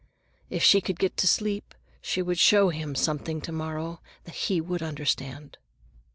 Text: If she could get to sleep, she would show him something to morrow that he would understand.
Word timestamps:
If 0.49 0.63
she 0.63 0.81
could 0.81 0.97
get 0.97 1.15
to 1.17 1.27
sleep, 1.27 1.75
she 2.01 2.23
would 2.23 2.39
show 2.39 2.69
him 2.69 2.95
something 2.95 3.39
to 3.41 3.51
morrow 3.51 4.01
that 4.23 4.33
he 4.33 4.59
would 4.59 4.81
understand. 4.81 5.59